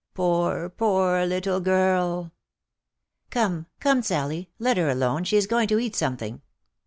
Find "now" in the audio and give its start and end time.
5.21-5.25